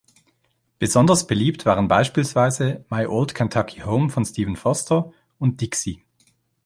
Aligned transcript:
Besonders 0.79 1.27
beliebt 1.27 1.67
waren 1.67 1.87
beispielsweise 1.87 2.83
"My 2.89 3.05
Old 3.05 3.35
Kentucky 3.35 3.81
Home" 3.81 4.09
von 4.09 4.25
Stephen 4.25 4.55
Foster 4.55 5.13
und 5.37 5.61
"Dixie". 5.61 6.01